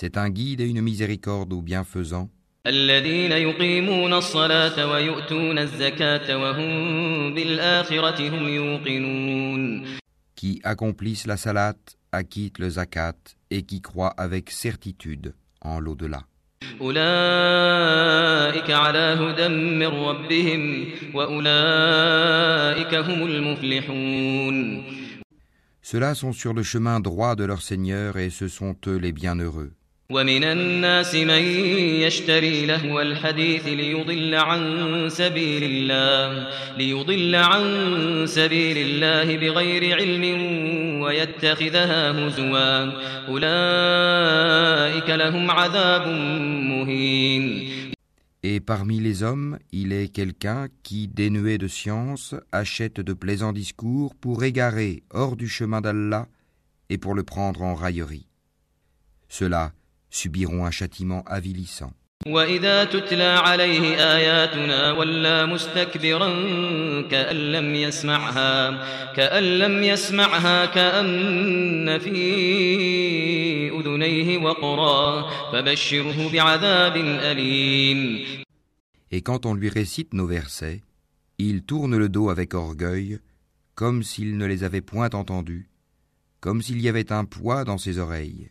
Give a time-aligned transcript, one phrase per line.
[0.00, 2.30] C'est un guide et une miséricorde aux bienfaisants.
[10.36, 13.16] Qui accomplissent la salate, acquittent le zakat
[13.50, 16.22] et qui croient avec certitude en l'au-delà.
[25.82, 29.72] Ceux-là sont sur le chemin droit de leur Seigneur et ce sont eux les bienheureux.
[30.13, 31.41] ومن الناس من
[32.05, 34.61] يشتري لهو الحديث ليضل عن
[35.09, 36.47] سبيل الله
[36.77, 37.63] ليضل عن
[38.27, 40.23] سبيل الله بغير علم
[41.01, 42.91] ويتخذها هزوا
[43.27, 46.07] أولئك لهم عذاب
[46.69, 47.73] مهين
[48.45, 54.15] Et parmi les hommes, il est quelqu'un qui, dénué de science, achète de plaisants discours
[54.15, 56.27] pour égarer hors du chemin d'Allah
[56.89, 58.27] et pour le prendre en raillerie.
[59.29, 59.71] Ceux-là
[60.09, 61.93] subiront un châtiment avilissant.
[62.27, 66.29] وإذا تتلى عليه آياتنا ولى مستكبرا
[67.11, 68.83] كأن لم يسمعها
[69.13, 72.19] كأن لم يسمعها كأن في
[73.79, 78.25] أذنيه وقرا فبشره بعذاب أليم
[79.11, 80.81] Et quand on lui récite nos versets,
[81.37, 83.19] il tourne le dos avec orgueil,
[83.75, 85.69] comme s'il ne les avait point entendus,
[86.39, 88.49] comme s'il y avait un poids dans ses oreilles.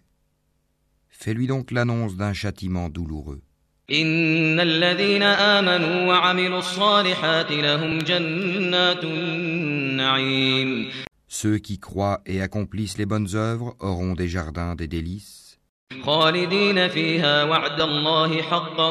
[1.17, 3.43] Fais-lui donc l'annonce d'un châtiment douloureux.
[3.91, 10.89] إن الذين آمنوا وعملوا الصالحات لهم جنات النعيم
[11.29, 15.59] Ceux qui croient et accomplissent les bonnes œuvres auront des jardins des délices,
[16.03, 18.89] خالدين فيها وعد الله حقا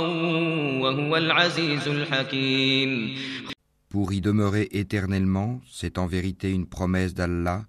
[0.81, 3.15] وهو العزيز الحكيم
[3.91, 7.65] pour y demeurer éternellement, c'est en vérité une promesse d'Allah,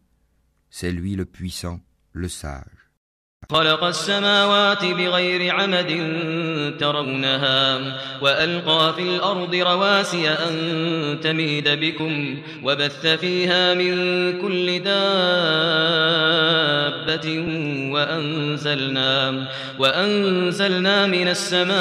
[0.70, 1.80] c'est lui le puissant,
[2.12, 2.75] le sage.
[3.51, 6.13] خلق السماوات بغير عمد
[6.79, 7.79] ترونها
[8.21, 13.95] وألقى في الأرض رواسي أن تميد بكم وبث فيها من
[14.41, 14.97] كل دابة
[17.93, 19.47] وأنزلنا,
[19.79, 21.71] وأنزلنا من السماء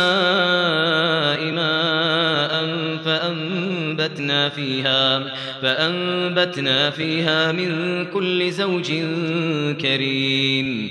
[1.52, 2.66] ماء
[3.04, 8.92] فأنبتنا فيها, فأنبتنا فيها من كل زوج
[9.80, 10.90] كريم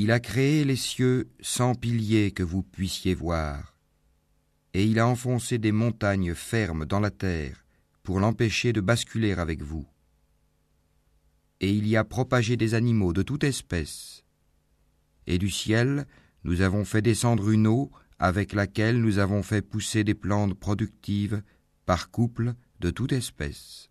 [0.00, 3.74] Il a créé les cieux sans piliers que vous puissiez voir,
[4.72, 7.64] et il a enfoncé des montagnes fermes dans la terre
[8.04, 9.88] pour l'empêcher de basculer avec vous.
[11.58, 14.22] Et il y a propagé des animaux de toute espèce.
[15.26, 16.06] Et du ciel,
[16.44, 21.42] nous avons fait descendre une eau avec laquelle nous avons fait pousser des plantes productives
[21.86, 23.90] par couple de toute espèce.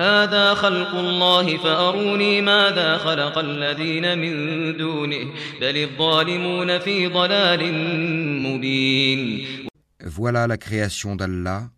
[0.00, 4.32] الله هذا خلق الله فأروني ماذا خلق الذين من
[4.76, 7.72] دونه بل الظالمون في ضلال
[8.42, 9.46] مبين
[10.04, 11.70] Voilà la création d'Allah.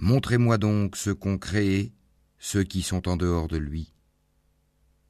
[0.00, 1.92] Montrez-moi donc ce qu'ont créé
[2.38, 3.92] ceux qui sont en dehors de lui.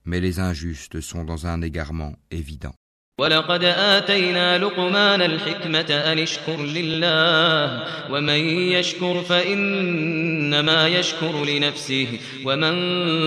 [0.05, 2.75] Mais les injustes sont dans un égarement évident.
[3.23, 8.41] ولقد آتينا لقمان الحكمة أن اشكر لله ومن
[8.77, 12.75] يشكر فإنما يشكر لنفسه ومن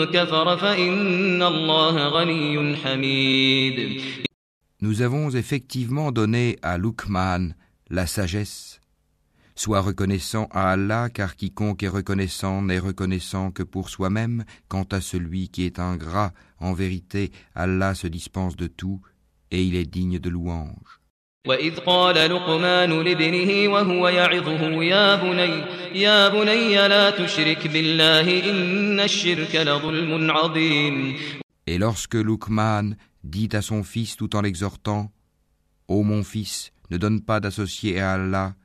[0.06, 4.02] كفر فإن الله غني حميد
[4.82, 7.54] Nous avons effectivement donné à Luqman
[7.90, 8.82] la sagesse.
[9.56, 14.44] Sois reconnaissant à Allah, car quiconque est reconnaissant n'est reconnaissant que pour soi-même.
[14.68, 19.00] Quant à celui qui est ingrat, en vérité, Allah se dispense de tout
[19.52, 21.00] et il est digne de louange.
[21.48, 25.64] وإذ قال لقمان لابنه وهو يعظه يا بني
[26.02, 31.16] يا بني لا تشرك بالله إن الشرك لظلم عظيم
[31.68, 35.12] Et lorsque Luqman dit à son fils tout en l'exhortant
[35.88, 38.56] Ô mon fils, ne donne pas d'associé à Allah,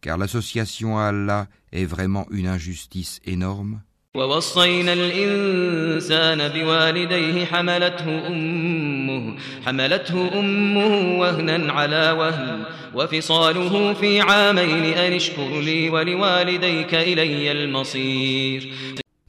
[0.00, 3.80] car l'association à Allah est vraiment une injustice énorme.
[4.18, 9.36] ووصينا الإنسان بوالديه حملته أمه
[9.66, 12.64] حملته أمه وهنا على وهن
[12.94, 18.72] وفصاله في عامين أن اشكر لي ولوالديك إلي المصير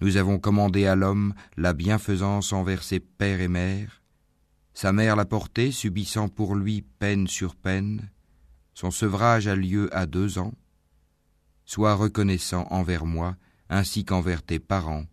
[0.01, 4.03] Nous avons commandé à l'homme la bienfaisance envers ses pères et mères.
[4.73, 8.12] Sa mère l'a porté, subissant pour lui peine sur peine.
[8.73, 10.53] Son sevrage a lieu à deux ans.
[11.63, 13.35] Sois reconnaissant envers moi,
[13.70, 15.06] ainsi qu'envers tes parents.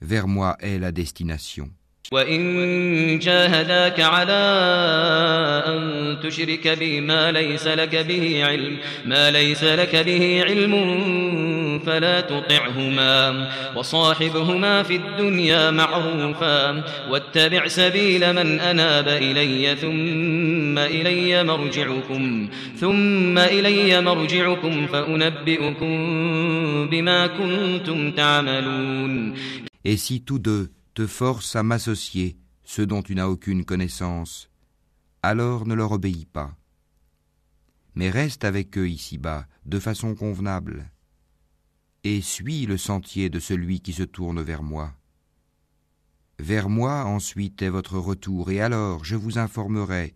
[0.00, 1.70] Vers moi est la destination.
[2.12, 4.42] وإن جاهداك على
[5.66, 10.74] أن تشرك بي ما ليس لك به علم ما ليس لك به علم
[11.86, 22.49] فلا تطعهما وصاحبهما في الدنيا معروفا واتبع سبيل من أناب إلي ثم إلي مرجعكم
[22.79, 25.95] ثم إلي مرجعكم فأنبئكم
[26.89, 29.33] بما كنتم تعملون
[29.85, 34.49] Et si tous deux te forcent à m'associer ceux dont tu n'as aucune connaissance,
[35.23, 36.55] alors ne leur obéis pas.
[37.95, 40.91] Mais reste avec eux ici-bas, de façon convenable,
[42.03, 44.93] et suis le sentier de celui qui se tourne vers moi.
[46.39, 50.15] Vers moi ensuite est votre retour, et alors je vous informerai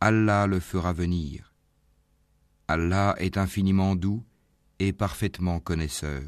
[0.00, 1.52] Allah le fera venir.
[2.68, 4.22] Allah est infiniment doux
[4.78, 6.22] et parfaitement connaisseur.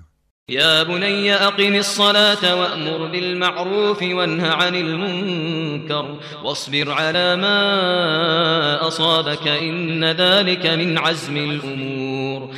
[0.48, 10.66] يا بني أقم الصلاة وأمر بالمعروف وانه عن المنكر واصبر على ما أصابك إن ذلك
[10.66, 12.54] من عزم الأمور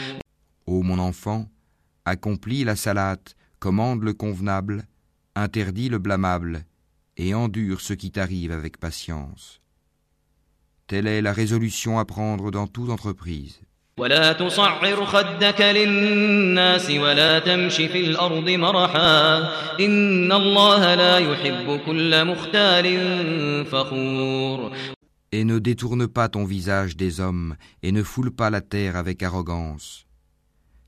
[0.66, 1.49] Ô mon enfant,
[2.05, 4.84] accomplis la salate, commande le convenable,
[5.34, 6.66] interdis le blâmable,
[7.16, 9.62] et endure ce qui t'arrive avec patience.
[10.87, 13.60] Telle est la résolution à prendre dans toute entreprise.
[13.99, 19.38] ولا تصعر خدك للناس ولا تمش في الأرض مرحا
[19.81, 22.87] إن الله لا يحب كل مختال
[23.66, 24.72] فخور
[25.31, 29.22] Et ne détourne pas ton visage des hommes, et ne foule pas la terre avec
[29.22, 30.06] arrogance.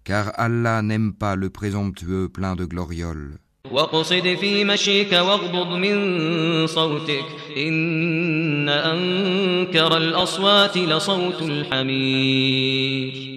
[0.03, 3.39] Car Allah n'aime pas le présomptueux plein de glorioles.
[3.71, 7.25] واقصد في مشيك واغضض من صوتك
[7.57, 13.31] إن أنكر الأصوات لصوت الحمير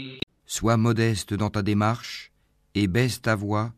[0.45, 2.31] Sois modeste dans ta démarche,
[2.75, 3.73] et baisse ta voix,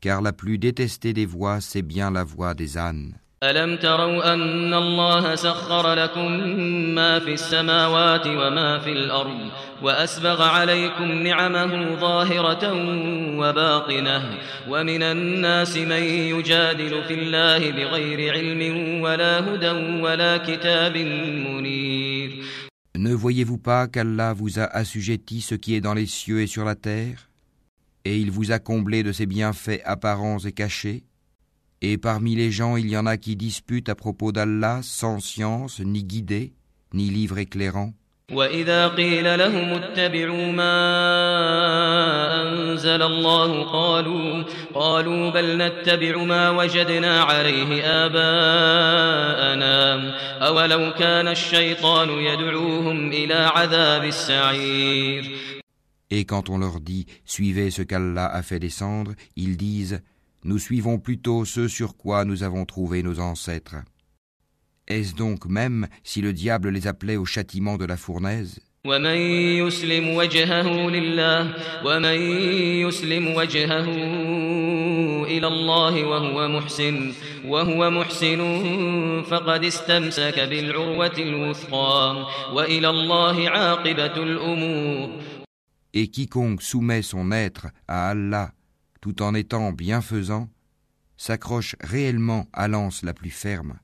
[0.00, 3.18] car la plus détestée des voix, c'est bien la voix des ânes.
[3.49, 6.31] ألم تروا أن الله سخر لكم
[6.95, 9.49] ما في السماوات وما في الأرض
[9.81, 12.73] وأسبغ عليكم نعمه ظاهرة
[13.39, 14.21] وباطنة
[14.69, 16.03] ومن الناس من
[16.33, 18.61] يجادل في الله بغير علم
[19.01, 22.31] ولا هدى ولا كتاب منير
[22.97, 26.63] Ne voyez-vous pas qu'Allah vous a assujetti ce qui est dans les cieux et sur
[26.63, 27.29] la terre
[28.05, 31.03] Et il vous a comblé de ses bienfaits apparents et cachés
[31.82, 35.80] Et parmi les gens il y en a qui disputent à propos d'Allah sans science,
[35.80, 36.52] ni guidée,
[36.92, 37.94] ni livre éclairant
[38.32, 40.76] وإذا قيل لهم اتبعوا ما
[42.42, 49.70] أنزل الله قالوا قالوا بل نتبع ما وجدنا عليه آباءنا
[50.46, 55.30] أولو كان الشيطان يدعوهم إلى عذاب السعير
[56.12, 60.02] Et quand on leur dit Suivez ce qu'Allah a fait descendre, ils disent
[60.44, 63.76] Nous suivons plutôt ce sur quoi nous avons trouvé nos ancêtres.
[64.88, 69.16] Est-ce donc même si le diable les appelait au châtiment de la fournaise ومن
[69.60, 72.18] يسلم وجهه لله ومن
[72.88, 73.84] يسلم وجهه
[75.24, 77.12] إلى الله وهو محسن
[77.44, 78.40] وهو محسن
[79.30, 85.08] فقد استمسك بالعروة الوثقى وإلى الله عاقبة الأمور
[85.92, 88.52] Et quiconque soumet son être à Allah
[89.04, 90.48] tout en étant bienfaisant
[91.16, 93.78] s'accroche réellement à l'anse la plus ferme.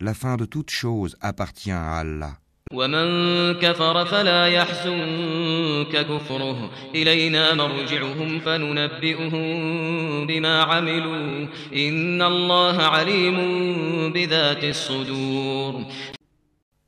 [0.00, 2.38] La fin de toute chose appartient à Allah.
[2.72, 13.36] ومن كفر فلا يحزنك كفره إلينا مرجعهم فننبئهم بما عملوا إن الله عليم
[14.12, 15.86] بذات الصدور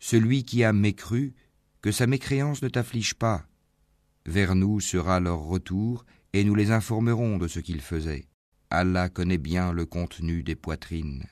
[0.00, 1.34] Celui qui a mécru,
[1.82, 3.42] que sa mécréance ne t'afflige pas.
[4.26, 8.25] Vers nous sera leur retour, et nous les informerons de ce qu'ils faisaient.
[8.69, 11.25] Allah connaît bien le contenu des poitrines.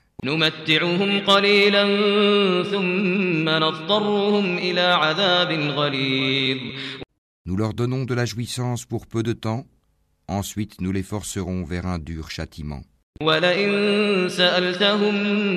[7.44, 9.66] Nous leur donnons de la jouissance pour peu de temps,
[10.28, 12.82] ensuite nous les forcerons vers un dur châtiment.
[13.21, 15.15] ولئن سألتهم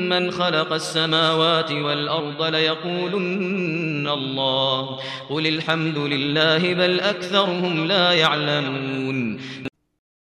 [0.08, 9.40] من خلق السماوات والأرض ليقولن الله قل الحمد لله بل أكثرهم لا يعلمون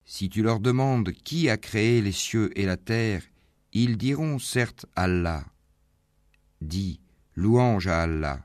[0.05, 3.23] Si tu leur demandes qui a créé les cieux et la terre,
[3.73, 5.43] ils diront certes Allah.
[6.61, 7.01] Dis,
[7.35, 8.41] louange à Allah.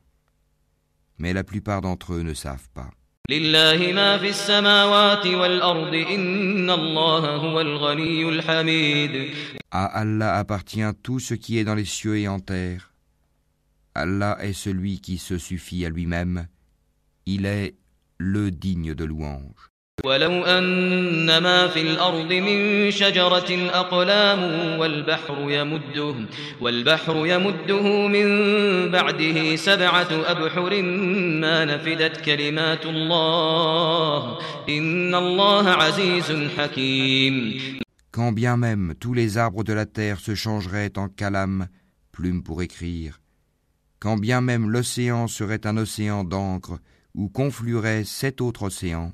[1.19, 2.89] Mais la plupart d'entre eux ne savent pas.
[3.31, 9.33] لله ما في السماوات والأرض إن الله هو الغني الحميد
[9.69, 12.93] À Allah appartient tout ce qui est dans les cieux et en terre.
[13.95, 16.47] Allah est celui qui se suffit à lui-même.
[17.25, 17.75] Il est
[18.17, 19.69] le digne de louange.
[20.05, 24.41] ولو أن ما في الأرض من شجرة أقلام
[24.79, 26.15] والبحر يمده
[26.61, 28.27] والبحر يمده من
[28.91, 30.81] بعده سبعة أبحر
[31.41, 34.37] ما نفدت كلمات الله
[34.69, 37.59] إن الله عزيز حكيم
[38.11, 41.67] Quand bien même tous les arbres de la terre se changeraient en calame,
[42.11, 43.19] plume pour écrire,
[43.99, 46.77] quand bien même l'océan serait un océan d'encre
[47.15, 49.11] où conflueraient sept autres océans,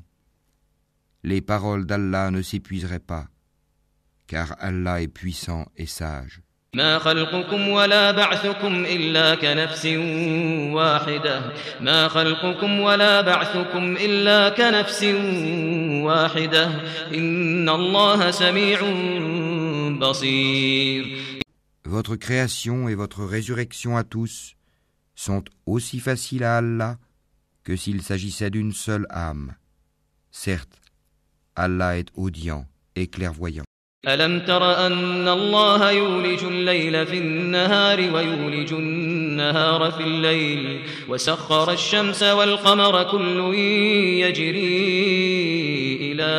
[1.24, 3.27] les paroles d'Allah ne s'épuiseraient pas,
[4.27, 6.42] car Allah est puissant et sage.
[6.75, 9.86] ما خلقكم ولا بعثكم إلا كنفس
[10.74, 11.42] واحدة
[11.82, 15.03] ما خلقكم ولا بعثكم إلا كنفس
[16.03, 16.65] واحدة
[17.13, 18.80] إن الله سميع
[20.00, 21.18] بصير
[21.86, 24.56] Votre création et votre résurrection à tous
[25.13, 26.98] sont aussi faciles à Allah
[27.63, 29.53] que s'il s'agissait d'une seule âme.
[30.32, 30.82] Certes,
[31.58, 32.65] Allah est audient
[32.96, 33.63] et clairvoyant.
[34.08, 43.03] ألم تر أن الله يولج الليل في النهار ويولج النهار في الليل وسخر الشمس والقمر
[43.03, 43.53] كل
[44.24, 44.92] يجري
[46.12, 46.32] إلى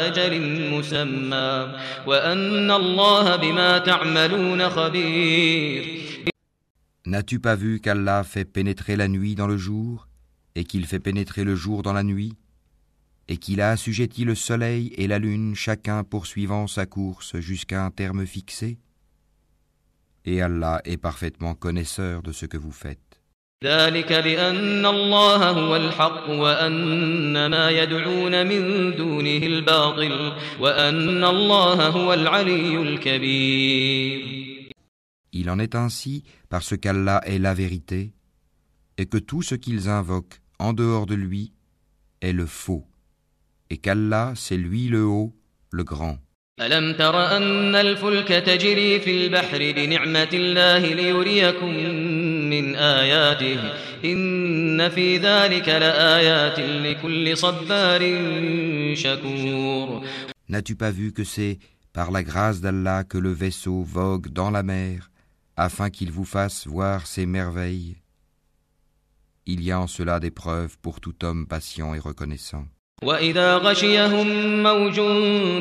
[0.00, 1.72] أجل مسمى
[2.06, 5.96] وأن الله بما تعملون خبير
[7.06, 10.08] N'as-tu pas vu qu'Allah fait pénétrer la nuit dans le jour
[10.56, 12.32] et qu'il fait pénétrer le jour dans la nuit
[13.30, 17.90] et qu'il a assujetti le soleil et la lune chacun poursuivant sa course jusqu'à un
[17.90, 18.78] terme fixé
[20.24, 23.00] Et Allah est parfaitement connaisseur de ce que vous faites.
[23.64, 32.76] ذلك بأن الله هو الحق وأن ما يدعون من دونه الباطل وأن الله هو العلي
[32.82, 34.46] الكبير
[35.32, 38.12] Il en est ainsi parce qu'Allah est la vérité
[38.98, 41.52] et que tout ce qu'ils invoquent en dehors de lui
[42.20, 42.86] est le faux
[43.70, 45.34] et qu'Allah c'est lui le haut,
[45.72, 46.18] le grand.
[46.60, 51.74] ألم تر أن الفلك تجري في البحر بنعمة الله ليريكم
[52.50, 53.58] من آياته
[54.04, 58.00] إن في ذلك لآيات لكل صبار
[58.94, 60.04] شكور
[60.48, 61.58] N'as-tu pas vu que c'est
[61.92, 65.10] par la grâce d'Allah que le vaisseau vogue dans la mer
[65.56, 67.96] afin qu'il vous fasse voir ses merveilles
[69.44, 72.64] Il y a en cela des preuves pour tout homme patient et reconnaissant.
[73.03, 74.27] وإذا غشيهم
[74.63, 74.95] موج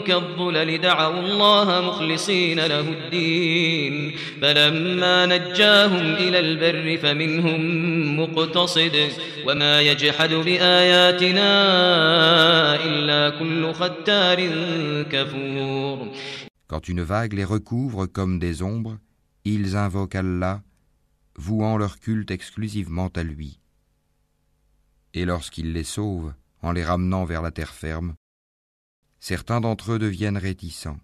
[0.06, 7.60] كالظلل دعوا الله مخلصين له الدين فلما نجاهم إلى البر فمنهم
[8.20, 9.08] مقتصد
[9.46, 11.50] وما يجحد بآياتنا
[12.84, 14.38] إلا كل ختار
[15.10, 16.08] كفور
[16.68, 18.98] Quand une vague les recouvre comme des ombres,
[19.44, 20.62] ils invoquent Allah,
[21.36, 23.58] vouant leur culte exclusivement à lui.
[25.14, 28.14] Et lorsqu'il les sauve, en les ramenant vers la terre ferme,
[29.18, 31.00] certains d'entre eux deviennent réticents.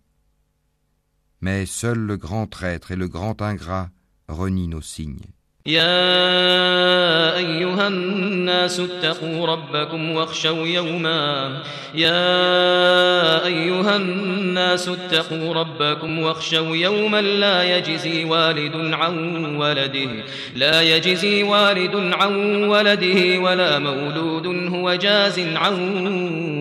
[1.40, 3.90] Mais seul le grand traître et le grand ingrat
[4.28, 5.35] renient nos signes.
[5.66, 11.62] يا أيها الناس اتقوا ربكم واخشوا يوما.
[11.94, 20.10] يا أيها الناس اتقوا ربكم واخشوا يوما لا يجزي والد عن ولده.
[20.54, 25.78] لا يجزي والد عن ولده ولا مولود هو جاز عن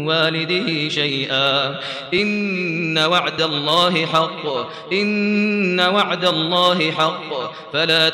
[0.07, 1.79] والده شيئا.
[2.13, 4.45] إن وعد الله حق.
[4.93, 7.55] إن وعد الله حق.
[7.74, 8.09] فلا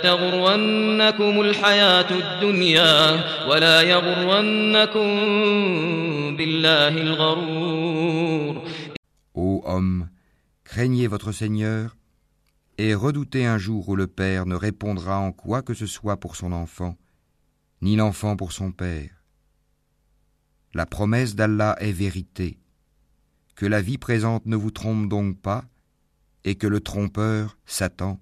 [0.80, 2.97] تغرنكم الحياة الدنيا
[3.49, 5.09] ولا يغرنكم
[6.37, 8.62] بالله الغرور
[9.35, 10.09] Ô homme,
[10.64, 11.95] craignez votre Seigneur
[12.78, 16.37] et redoutez un jour où le père ne répondra en quoi que ce soit pour
[16.37, 16.97] son enfant,
[17.83, 19.11] ni l'enfant pour son père.
[20.73, 22.59] La promesse d'Allah est vérité.
[23.56, 25.64] Que la vie présente ne vous trompe donc pas,
[26.45, 28.18] et que le trompeur, Satan,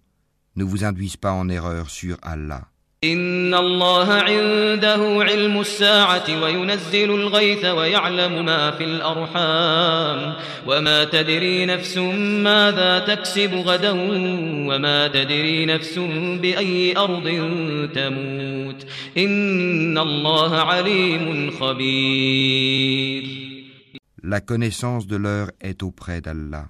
[0.59, 2.63] ne vous induise pas en erreur sur Allah.
[3.05, 10.35] إن الله عنده علم الساعة وينزل الغيث ويعلم ما في الأرحام
[10.67, 11.99] وما تدري نفس
[12.49, 13.91] ماذا تكسب غدا
[14.69, 15.99] وما تدري نفس
[16.43, 17.25] بأي أرض
[17.95, 18.87] تموت
[19.19, 23.25] إن الله عليم خبير
[24.27, 26.69] La connaissance de l'heure est auprès d'Allah,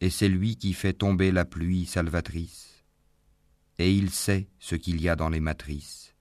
[0.00, 2.75] et c'est lui qui fait tomber la pluie salvatrice,
[3.79, 6.15] et il sait ce qu'il y a dans les matrices.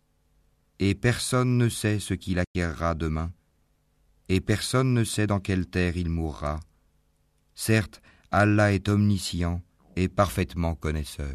[0.79, 3.33] Et personne ne sait ce qu'il acquérera demain,
[4.29, 6.61] et personne ne sait dans quelle terre il mourra.
[7.55, 9.63] Certes, Allah est omniscient
[9.95, 11.35] et parfaitement connaisseur.